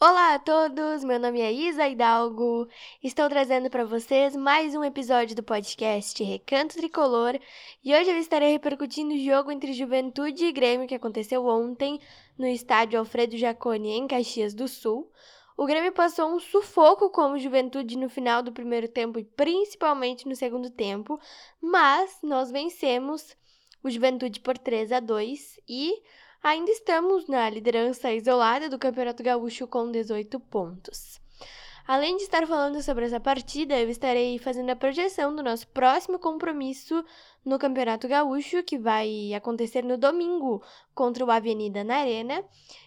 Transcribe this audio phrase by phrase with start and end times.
[0.00, 2.68] Olá a todos, meu nome é Isa Hidalgo.
[3.02, 7.36] Estou trazendo para vocês mais um episódio do podcast Recanto Tricolor
[7.82, 12.00] e hoje eu estarei repercutindo o jogo entre Juventude e Grêmio que aconteceu ontem
[12.38, 15.10] no estádio Alfredo Jaconi em Caxias do Sul.
[15.56, 20.36] O Grêmio passou um sufoco como Juventude no final do primeiro tempo e principalmente no
[20.36, 21.18] segundo tempo,
[21.60, 23.36] mas nós vencemos
[23.82, 26.00] o Juventude por 3 a 2 e
[26.42, 31.20] ainda estamos na liderança isolada do Campeonato Gaúcho com 18 pontos.
[31.86, 36.18] Além de estar falando sobre essa partida, eu estarei fazendo a projeção do nosso próximo
[36.18, 37.02] compromisso
[37.42, 40.62] no Campeonato Gaúcho, que vai acontecer no domingo
[40.94, 42.44] contra o Avenida na Arena,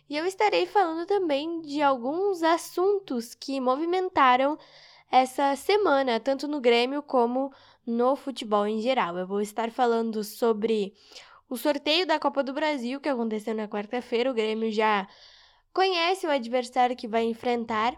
[0.07, 4.55] e eu estarei falando também de alguns assuntos que movimentaram
[5.11, 7.51] essa semana, tanto no Grêmio como
[7.83, 9.17] no futebol em geral.
[9.17, 10.93] Eu vou estar falando sobre
[11.51, 15.05] o sorteio da Copa do Brasil, que aconteceu na quarta-feira, o Grêmio já
[15.73, 17.93] conhece o adversário que vai enfrentar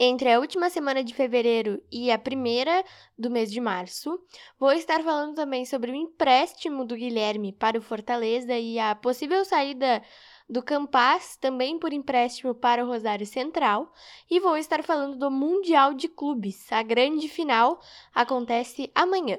[0.00, 2.82] entre a última semana de fevereiro e a primeira
[3.18, 4.18] do mês de março.
[4.58, 9.44] Vou estar falando também sobre o empréstimo do Guilherme para o Fortaleza e a possível
[9.44, 10.02] saída
[10.48, 13.92] do Campas, também por empréstimo para o Rosário Central,
[14.30, 16.72] e vou estar falando do Mundial de Clubes.
[16.72, 17.78] A grande final
[18.14, 19.38] acontece amanhã.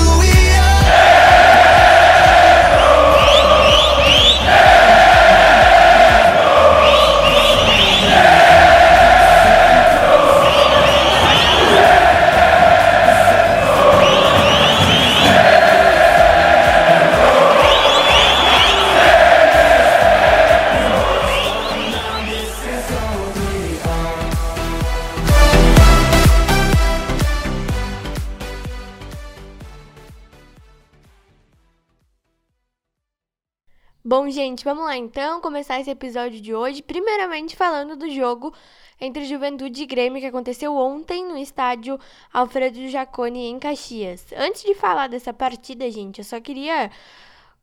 [34.51, 36.81] Gente, vamos lá então começar esse episódio de hoje.
[36.81, 38.53] Primeiramente, falando do jogo
[38.99, 41.97] entre Juventude e Grêmio que aconteceu ontem no estádio
[42.33, 44.25] Alfredo Jaconi em Caxias.
[44.35, 46.91] Antes de falar dessa partida, gente, eu só queria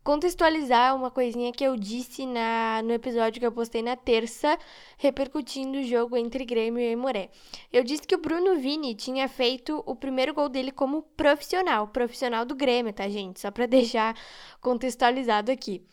[0.03, 4.59] contextualizar uma coisinha que eu disse na, no episódio que eu postei na terça,
[4.97, 7.29] repercutindo o jogo entre Grêmio e Moré.
[7.71, 12.47] Eu disse que o Bruno Vini tinha feito o primeiro gol dele como profissional, profissional
[12.47, 13.41] do Grêmio, tá, gente?
[13.41, 14.17] Só para deixar
[14.63, 15.85] contextualizado aqui.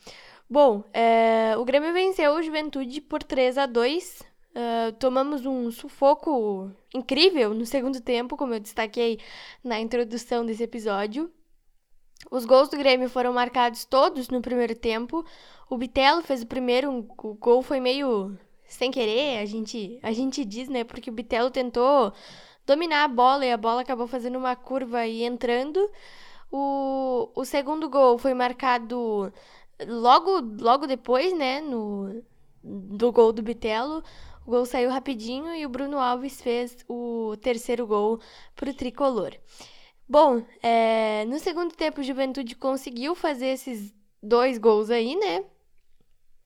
[0.49, 4.25] Bom, é, o Grêmio venceu o Juventude por 3 a 2 uh,
[4.55, 9.19] é, Tomamos um sufoco incrível no segundo tempo, como eu destaquei
[9.63, 11.31] na introdução desse episódio.
[12.29, 15.25] Os gols do Grêmio foram marcados todos no primeiro tempo.
[15.69, 20.45] O Bitelo fez o primeiro, o gol foi meio sem querer, a gente, a gente
[20.45, 20.83] diz, né?
[20.83, 22.13] Porque o Bitelo tentou
[22.65, 25.89] dominar a bola e a bola acabou fazendo uma curva e entrando.
[26.51, 29.31] O, o segundo gol foi marcado
[29.87, 32.23] logo, logo depois, né, no,
[32.63, 34.03] do gol do Bitelo,
[34.45, 38.19] o gol saiu rapidinho e o Bruno Alves fez o terceiro gol
[38.55, 39.33] para o tricolor.
[40.07, 45.43] Bom, é, no segundo tempo, o Juventude conseguiu fazer esses dois gols aí, né?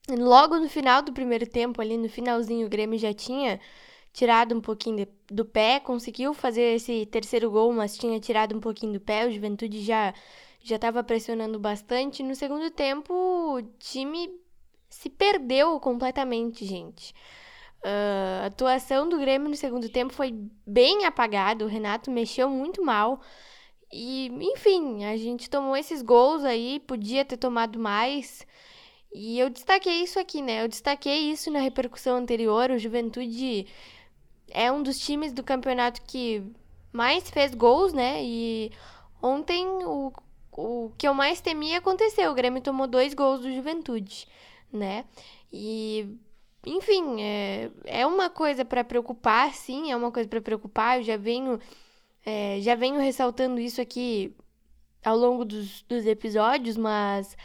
[0.09, 3.59] Logo no final do primeiro tempo, ali no finalzinho, o Grêmio já tinha
[4.13, 8.59] tirado um pouquinho de, do pé, conseguiu fazer esse terceiro gol, mas tinha tirado um
[8.59, 9.28] pouquinho do pé.
[9.28, 10.13] O Juventude já
[10.64, 12.24] já estava pressionando bastante.
[12.24, 14.30] No segundo tempo, o time
[14.90, 17.14] se perdeu completamente, gente.
[17.84, 20.34] Uh, a atuação do Grêmio no segundo tempo foi
[20.66, 21.64] bem apagada.
[21.64, 23.22] O Renato mexeu muito mal.
[23.92, 28.46] E, enfim, a gente tomou esses gols aí, podia ter tomado mais.
[29.14, 30.64] E eu destaquei isso aqui, né?
[30.64, 32.69] Eu destaquei isso na repercussão anterior.
[32.69, 33.68] O Juventude
[34.50, 36.44] é um dos times do campeonato que
[36.92, 38.24] mais fez gols, né?
[38.24, 38.72] E
[39.22, 40.12] ontem o
[40.51, 42.31] o que eu mais temia aconteceu.
[42.31, 44.28] O Grêmio tomou dois gols do Juventude,
[44.72, 45.06] né?
[45.51, 46.18] E,
[46.66, 50.98] enfim, é, é uma coisa para preocupar, sim, é uma coisa para preocupar.
[50.98, 51.60] Eu já venho,
[52.25, 54.36] é, já venho ressaltando isso aqui
[55.04, 57.38] ao longo dos, dos episódios, mas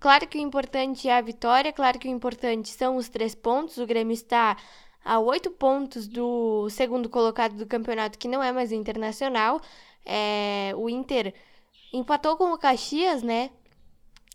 [0.00, 3.78] claro que o importante é a vitória, claro que o importante são os três pontos.
[3.78, 4.56] O Grêmio está
[5.04, 9.60] a oito pontos do segundo colocado do campeonato, que não é mais Internacional.
[10.06, 11.34] É, o Inter
[11.94, 13.50] empatou com o Caxias, né?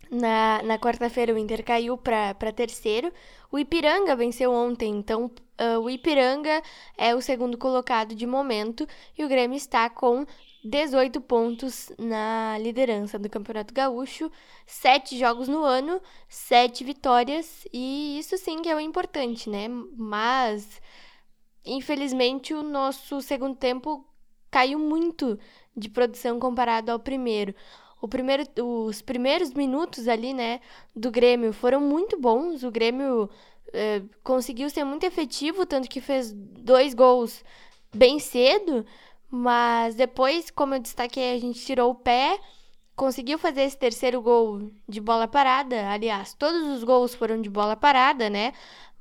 [0.10, 3.12] Na, na quarta-feira, o Inter caiu para terceiro.
[3.52, 6.64] O Ipiranga venceu ontem, então uh, o Ipiranga
[6.98, 10.26] é o segundo colocado de momento e o Grêmio está com
[10.64, 14.32] 18 pontos na liderança do Campeonato Gaúcho,
[14.66, 19.68] sete jogos no ano, sete vitórias, e isso sim que é o importante, né?
[19.96, 20.82] Mas,
[21.64, 24.09] infelizmente, o nosso segundo tempo
[24.50, 25.38] caiu muito
[25.76, 27.54] de produção comparado ao primeiro.
[28.02, 28.44] O primeiro,
[28.88, 30.62] os primeiros minutos ali, né,
[30.96, 32.64] do Grêmio foram muito bons.
[32.64, 33.30] O Grêmio
[33.74, 37.44] é, conseguiu ser muito efetivo, tanto que fez dois gols
[37.94, 38.86] bem cedo.
[39.30, 42.40] Mas depois, como eu destaquei, a gente tirou o pé,
[42.96, 45.90] conseguiu fazer esse terceiro gol de bola parada.
[45.90, 48.54] Aliás, todos os gols foram de bola parada, né?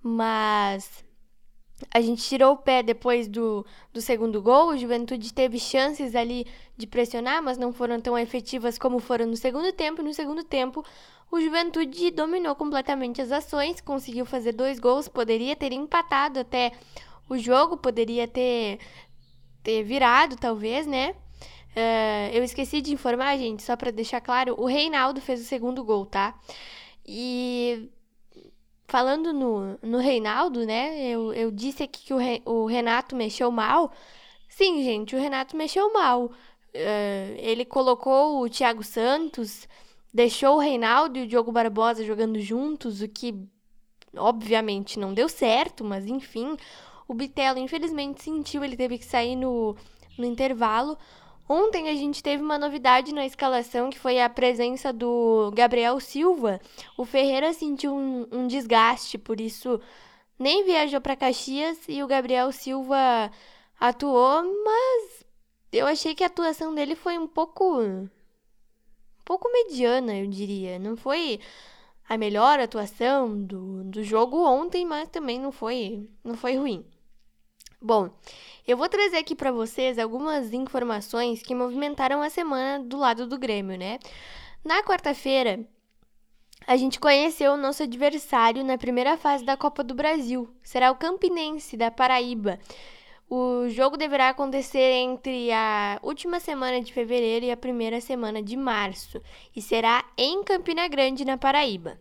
[0.03, 1.05] Mas
[1.93, 4.69] a gente tirou o pé depois do, do segundo gol.
[4.69, 6.47] O Juventude teve chances ali
[6.77, 10.03] de pressionar, mas não foram tão efetivas como foram no segundo tempo.
[10.03, 10.85] No segundo tempo,
[11.31, 16.73] o Juventude dominou completamente as ações, conseguiu fazer dois gols, poderia ter empatado até
[17.29, 18.79] o jogo, poderia ter,
[19.63, 21.15] ter virado, talvez, né?
[21.77, 25.85] Uh, eu esqueci de informar, gente, só para deixar claro, o Reinaldo fez o segundo
[25.85, 26.35] gol, tá?
[27.07, 27.89] E
[28.89, 31.07] falando no, no Reinaldo, né?
[31.07, 33.93] Eu, eu disse aqui que o, Re, o Renato mexeu mal.
[34.49, 36.25] Sim, gente, o Renato mexeu mal.
[36.25, 39.69] Uh, ele colocou o Thiago Santos,
[40.13, 43.35] deixou o Reinaldo e o Diogo Barbosa jogando juntos, o que
[44.17, 46.57] obviamente não deu certo, mas enfim.
[47.07, 49.77] O Bitelo, infelizmente, sentiu, ele teve que sair no,
[50.17, 50.97] no intervalo.
[51.49, 56.61] Ontem a gente teve uma novidade na escalação, que foi a presença do Gabriel Silva.
[56.97, 59.81] O Ferreira sentiu um, um desgaste, por isso
[60.39, 63.31] nem viajou para Caxias e o Gabriel Silva
[63.81, 65.25] atuou, mas
[65.73, 68.09] eu achei que a atuação dele foi um pouco um
[69.25, 70.79] pouco mediana, eu diria.
[70.79, 71.41] Não foi
[72.09, 76.85] a melhor atuação do, do jogo ontem, mas também não foi não foi ruim.
[77.81, 78.11] Bom,
[78.67, 83.39] eu vou trazer aqui para vocês algumas informações que movimentaram a semana do lado do
[83.39, 84.01] Grêmio, né?
[84.65, 85.61] Na quarta-feira,
[86.67, 90.53] a gente conheceu o nosso adversário na primeira fase da Copa do Brasil.
[90.61, 92.59] Será o Campinense da Paraíba.
[93.31, 98.57] O jogo deverá acontecer entre a última semana de fevereiro e a primeira semana de
[98.57, 99.23] março
[99.55, 101.97] e será em Campina Grande, na Paraíba.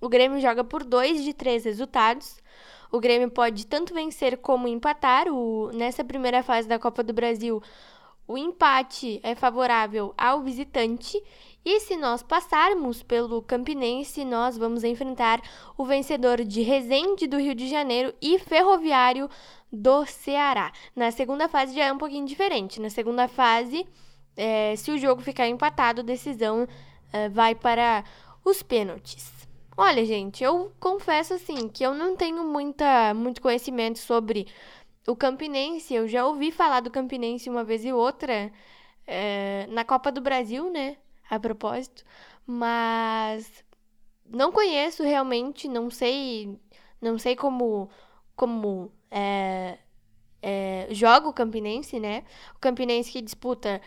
[0.00, 2.41] O Grêmio joga por dois de três resultados.
[2.92, 5.26] O Grêmio pode tanto vencer como empatar.
[5.28, 7.62] O, nessa primeira fase da Copa do Brasil,
[8.28, 11.20] o empate é favorável ao visitante.
[11.64, 15.40] E se nós passarmos pelo Campinense, nós vamos enfrentar
[15.74, 19.26] o vencedor de Resende do Rio de Janeiro e Ferroviário
[19.72, 20.70] do Ceará.
[20.94, 22.78] Na segunda fase já é um pouquinho diferente.
[22.78, 23.86] Na segunda fase,
[24.36, 26.68] é, se o jogo ficar empatado, a decisão
[27.10, 28.04] é, vai para
[28.44, 29.41] os pênaltis.
[29.76, 34.46] Olha, gente, eu confesso assim que eu não tenho muita, muito conhecimento sobre
[35.06, 35.94] o Campinense.
[35.94, 38.52] Eu já ouvi falar do Campinense uma vez e outra
[39.06, 40.96] é, na Copa do Brasil, né?
[41.30, 42.04] A propósito.
[42.46, 43.64] Mas
[44.26, 46.58] não conheço realmente, não sei,
[47.00, 47.90] não sei como,
[48.36, 49.78] como é,
[50.42, 52.24] é, joga o Campinense, né?
[52.54, 53.80] O Campinense que disputa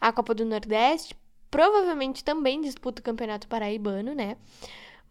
[0.00, 1.16] a Copa do Nordeste,
[1.50, 4.36] provavelmente também disputa o Campeonato Paraibano, né?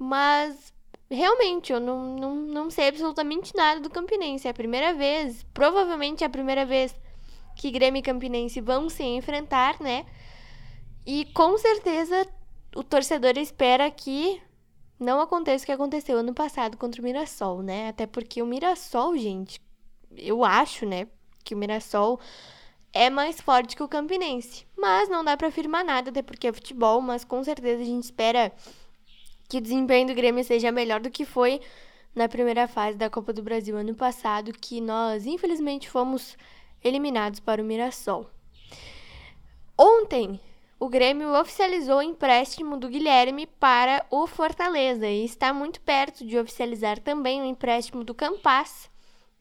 [0.04, 0.74] Mas
[1.08, 4.48] realmente eu não, não, não sei absolutamente nada do Campinense.
[4.48, 7.00] É a primeira vez, provavelmente é a primeira vez
[7.56, 10.08] que Grêmio e Campinense vão se enfrentar, né?
[11.06, 12.28] E com certeza
[12.76, 14.42] o torcedor espera que
[15.00, 17.90] não aconteça o que aconteceu ano passado contra o Mirassol, né?
[17.90, 19.62] Até porque o Mirassol, gente,
[20.18, 21.08] eu acho, né,
[21.44, 22.20] que o Mirassol
[22.92, 24.66] é mais forte que o Campinense.
[24.76, 28.06] Mas não dá para afirmar nada, até porque é futebol, mas com certeza a gente
[28.06, 28.52] espera
[29.52, 31.60] que o desempenho do Grêmio seja melhor do que foi
[32.16, 36.38] na primeira fase da Copa do Brasil ano passado, que nós infelizmente fomos
[36.82, 38.30] eliminados para o Mirassol.
[39.78, 40.40] Ontem,
[40.80, 46.40] o Grêmio oficializou o empréstimo do Guilherme para o Fortaleza e está muito perto de
[46.40, 48.90] oficializar também o empréstimo do Campas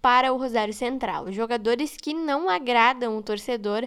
[0.03, 1.31] para o Rosário Central.
[1.31, 3.87] Jogadores que não agradam o torcedor.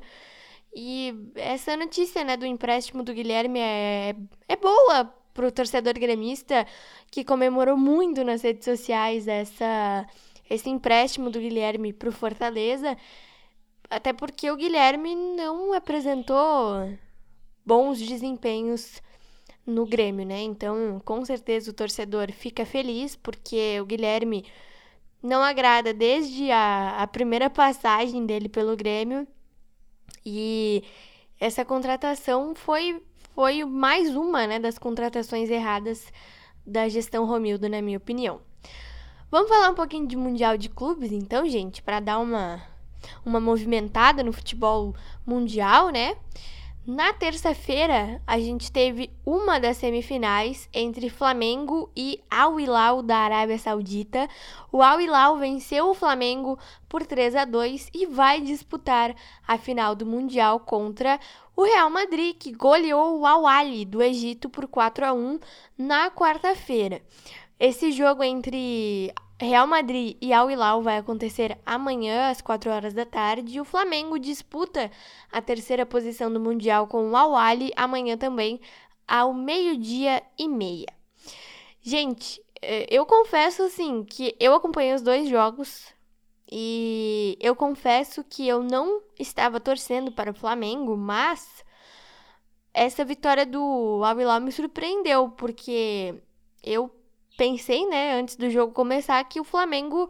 [0.74, 4.15] E essa notícia né, do empréstimo do Guilherme é,
[4.48, 6.65] é boa pro torcedor gremista
[7.09, 10.07] que comemorou muito nas redes sociais essa,
[10.49, 12.97] esse empréstimo do Guilherme pro Fortaleza.
[13.89, 16.97] Até porque o Guilherme não apresentou
[17.65, 19.01] bons desempenhos
[19.65, 20.41] no Grêmio, né?
[20.41, 24.45] Então, com certeza o torcedor fica feliz porque o Guilherme
[25.21, 29.25] não agrada desde a, a primeira passagem dele pelo Grêmio.
[30.25, 30.83] E
[31.39, 33.01] essa contratação foi
[33.35, 36.11] foi mais uma né, das contratações erradas
[36.65, 38.39] da gestão Romildo, na minha opinião.
[39.29, 42.61] Vamos falar um pouquinho de Mundial de Clubes, então, gente, para dar uma,
[43.25, 46.15] uma movimentada no futebol mundial, né?
[46.85, 53.57] Na terça-feira, a gente teve uma das semifinais entre Flamengo e Al Hilal da Arábia
[53.57, 54.27] Saudita.
[54.69, 56.59] O Al Hilal venceu o Flamengo
[56.89, 59.15] por 3 a 2 e vai disputar
[59.47, 61.17] a final do Mundial contra
[61.55, 65.39] o Real Madrid, que goleou o Al Ahly do Egito por 4 a 1
[65.77, 67.01] na quarta-feira.
[67.57, 69.13] Esse jogo entre
[69.43, 73.65] Real Madrid e Al Hilal vai acontecer amanhã às 4 horas da tarde e o
[73.65, 74.89] Flamengo disputa
[75.31, 78.62] a terceira posição do Mundial com o Al Ahly amanhã também
[79.07, 80.88] ao meio-dia e meia.
[81.81, 85.93] Gente, eh, eu confesso assim que eu acompanhei os dois jogos
[86.50, 91.63] e eu confesso que eu não estava torcendo para o Flamengo, mas
[92.73, 96.15] essa vitória do Al Hilal me surpreendeu porque
[96.63, 96.89] eu
[97.37, 100.09] pensei, né, antes do jogo começar, que o Flamengo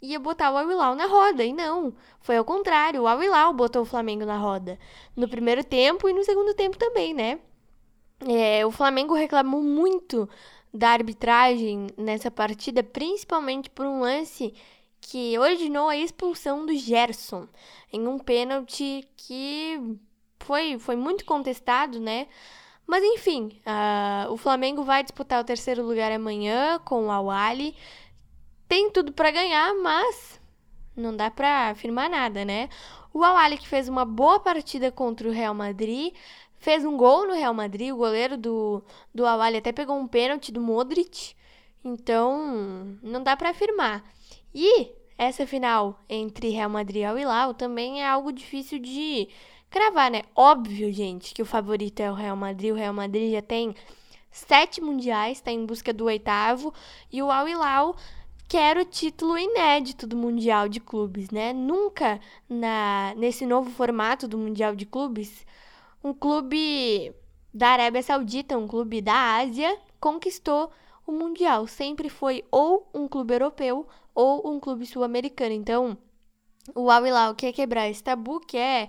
[0.00, 1.44] ia botar o Al na roda.
[1.44, 3.02] E não, foi ao contrário.
[3.02, 4.78] O Al botou o Flamengo na roda.
[5.16, 7.40] No primeiro tempo e no segundo tempo também, né?
[8.26, 10.28] É, o Flamengo reclamou muito
[10.72, 14.54] da arbitragem nessa partida, principalmente por um lance
[15.00, 17.46] que originou a expulsão do Gerson
[17.92, 19.96] em um pênalti que
[20.40, 22.26] foi, foi muito contestado, né?
[22.88, 27.76] Mas enfim, uh, o Flamengo vai disputar o terceiro lugar amanhã com o Awali.
[28.66, 30.40] Tem tudo para ganhar, mas
[30.96, 32.70] não dá para afirmar nada, né?
[33.12, 36.14] O Awali que fez uma boa partida contra o Real Madrid,
[36.56, 38.82] fez um gol no Real Madrid, o goleiro do,
[39.14, 41.34] do Awali até pegou um pênalti do Modric.
[41.84, 44.02] Então, não dá para afirmar.
[44.54, 49.28] E essa final entre Real Madrid e Al Hilal também é algo difícil de
[49.70, 50.22] cravar, né?
[50.34, 52.72] Óbvio, gente, que o favorito é o Real Madrid.
[52.72, 53.74] O Real Madrid já tem
[54.30, 56.72] sete mundiais, está em busca do oitavo.
[57.12, 57.96] E o Al Hilal
[58.48, 61.52] quer o título inédito do Mundial de Clubes, né?
[61.52, 65.46] Nunca na, nesse novo formato do Mundial de Clubes,
[66.02, 67.12] um clube
[67.52, 70.70] da Arábia Saudita, um clube da Ásia, conquistou
[71.06, 71.66] o Mundial.
[71.66, 75.52] Sempre foi ou um clube europeu ou um clube sul-americano.
[75.52, 75.98] Então,
[76.74, 78.88] o Al Hilal quer quebrar esse tabu, quer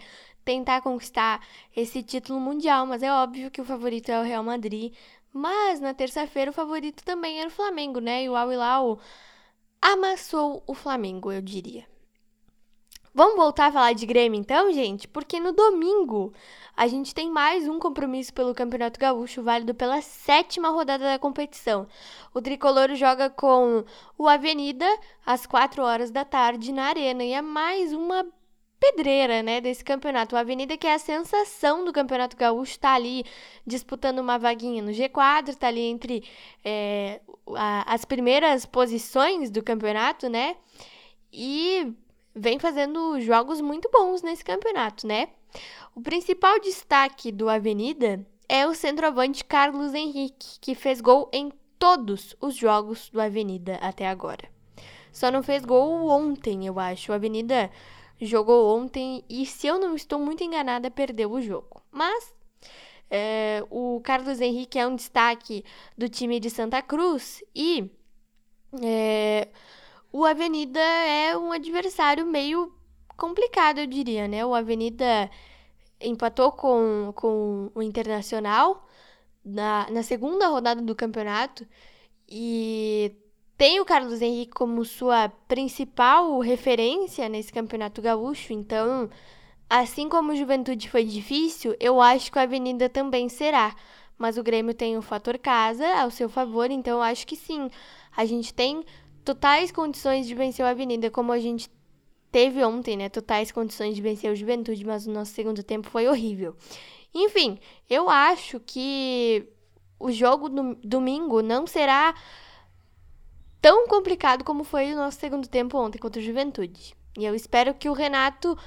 [0.49, 4.91] tentar conquistar esse título mundial, mas é óbvio que o favorito é o Real Madrid.
[5.31, 8.23] Mas na terça-feira o favorito também era o Flamengo, né?
[8.23, 8.99] E o Al
[9.79, 11.85] amassou o Flamengo, eu diria.
[13.13, 15.07] Vamos voltar a falar de Grêmio então, gente?
[15.07, 16.33] Porque no domingo
[16.75, 21.85] a gente tem mais um compromisso pelo Campeonato Gaúcho, válido pela sétima rodada da competição.
[22.33, 23.85] O tricolor joga com
[24.17, 24.87] o Avenida
[25.23, 28.25] às 4 horas da tarde na Arena e é mais uma
[28.79, 30.35] pedreira, né, desse campeonato.
[30.35, 33.25] O Avenida, que é a sensação do Campeonato Gaúcho, está ali
[33.65, 36.23] disputando uma vaguinha no G4, está ali entre
[36.63, 37.19] é,
[37.55, 40.55] a, as primeiras posições do campeonato, né?
[41.31, 41.93] E
[42.33, 45.29] vem fazendo jogos muito bons nesse campeonato, né?
[45.95, 52.35] O principal destaque do Avenida é o centroavante Carlos Henrique, que fez gol em todos
[52.39, 54.49] os jogos do Avenida até agora.
[55.11, 57.11] Só não fez gol ontem, eu acho.
[57.11, 57.69] O Avenida
[58.19, 61.81] jogou ontem e, se eu não estou muito enganada, perdeu o jogo.
[61.91, 62.33] Mas
[63.09, 65.63] é, o Carlos Henrique é um destaque
[65.97, 67.89] do time de Santa Cruz e
[68.83, 69.47] é,
[70.11, 72.73] o Avenida é um adversário meio
[73.17, 74.45] complicado, eu diria, né?
[74.45, 75.29] O Avenida
[75.99, 78.87] empatou com, com o Internacional
[79.43, 81.67] na, na segunda rodada do campeonato
[82.27, 83.15] e
[83.59, 89.09] tem o Carlos Henrique como sua principal referência nesse campeonato gaúcho, então,
[89.69, 93.75] assim como o Juventude foi difícil, eu acho que a Avenida também será.
[94.17, 97.69] Mas o Grêmio tem o fator casa ao seu favor, então eu acho que sim.
[98.15, 98.81] A gente tem
[99.25, 101.69] totais condições de vencer a Avenida, como a gente
[102.31, 103.09] teve ontem, né?
[103.09, 106.55] Totais condições de vencer o Juventude, mas o nosso segundo tempo foi horrível.
[107.13, 109.49] Enfim, eu acho que
[109.99, 112.15] o jogo do domingo não será
[113.61, 116.95] tão complicado como foi o nosso segundo tempo ontem contra o Juventude.
[117.17, 118.57] E eu espero que o Renato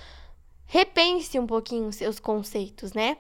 [0.67, 3.17] repense um pouquinho seus conceitos, né?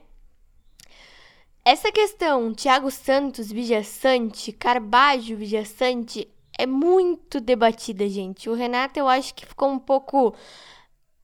[1.65, 8.51] Essa questão Thiago Santos, Vijaçante, Carbajo, Vijaçante é muito debatida, gente.
[8.51, 10.35] O Renato eu acho que ficou um pouco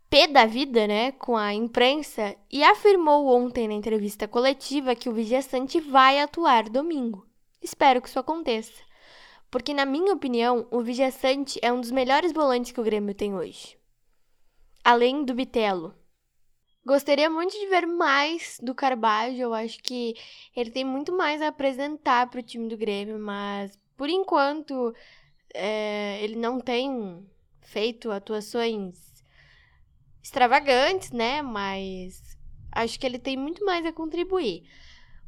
[0.08, 5.12] pé da vida, né, com a imprensa e afirmou ontem na entrevista coletiva que o
[5.12, 7.26] Vijaçante vai atuar domingo.
[7.60, 8.87] Espero que isso aconteça
[9.50, 13.34] porque, na minha opinião, o Vijaçante é um dos melhores volantes que o Grêmio tem
[13.34, 13.78] hoje.
[14.84, 15.94] Além do Bitelo.
[16.84, 19.36] Gostaria muito de ver mais do Carbajo.
[19.36, 20.14] Eu acho que
[20.56, 24.94] ele tem muito mais a apresentar para o time do Grêmio, mas por enquanto
[25.54, 27.26] é, ele não tem
[27.60, 28.96] feito atuações
[30.22, 31.42] extravagantes, né?
[31.42, 32.22] Mas
[32.72, 34.62] acho que ele tem muito mais a contribuir.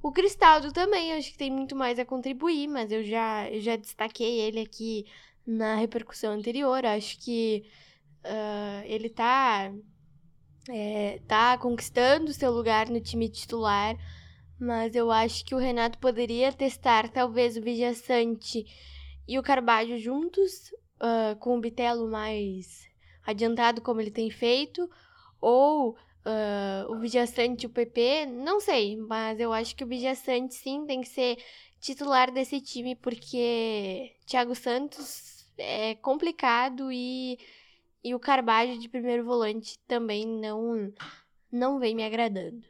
[0.02, 3.76] O Cristaldo também acho que tem muito mais a contribuir, mas eu já, eu já
[3.76, 5.04] destaquei ele aqui
[5.46, 6.86] na repercussão anterior.
[6.86, 7.66] Acho que
[8.24, 9.70] uh, ele tá,
[10.70, 13.94] é, tá conquistando seu lugar no time titular,
[14.58, 18.64] mas eu acho que o Renato poderia testar talvez o Vijaçante
[19.28, 22.88] e o Carvalho juntos, uh, com o Bitelo mais
[23.26, 24.90] adiantado como ele tem feito,
[25.40, 30.54] ou uh, o Vijaçante e o PP, não sei, mas eu acho que o Vijaçante
[30.54, 31.38] sim tem que ser
[31.80, 37.38] titular desse time, porque Thiago Santos é complicado e,
[38.02, 40.92] e o Carvalho de primeiro volante também não,
[41.50, 42.64] não vem me agradando.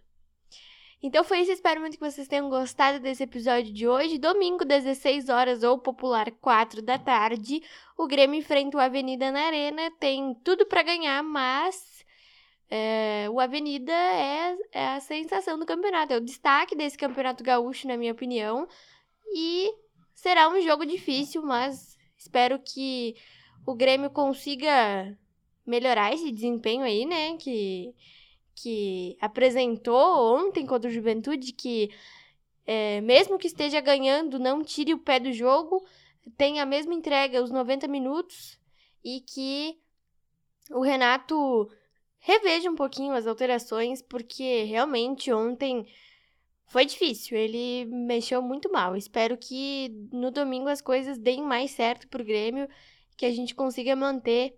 [1.03, 4.19] Então foi isso, espero muito que vocês tenham gostado desse episódio de hoje.
[4.19, 7.63] Domingo, 16 horas ou popular 4 da tarde,
[7.97, 12.00] o Grêmio enfrenta o Avenida na Arena, tem tudo para ganhar, mas
[12.71, 17.89] é, o Avenida é, é a sensação do campeonato, é o destaque desse campeonato gaúcho,
[17.89, 18.69] na minha opinião.
[19.35, 19.75] E
[20.15, 23.17] será um jogo difícil, mas espero que
[23.67, 25.19] o Grêmio consiga
[25.67, 27.37] melhorar esse desempenho aí, né?
[27.39, 27.93] Que,
[28.55, 31.91] que apresentou ontem contra o Juventude, que
[32.65, 35.85] é, mesmo que esteja ganhando, não tire o pé do jogo,
[36.37, 38.61] tenha a mesma entrega os 90 minutos
[39.05, 39.77] e que
[40.71, 41.69] o Renato
[42.21, 45.87] reveja um pouquinho as alterações, porque realmente ontem
[46.67, 47.37] foi difícil.
[47.37, 48.97] Ele mexeu muito mal.
[48.97, 52.69] Espero que no domingo as coisas deem mais certo pro Grêmio,
[53.17, 54.57] que a gente consiga manter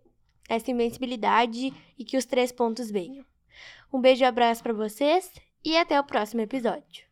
[0.49, 3.25] essa invencibilidade e que os três pontos venham.
[3.93, 5.33] Um beijo e abraço para vocês
[5.65, 7.12] e até o próximo episódio.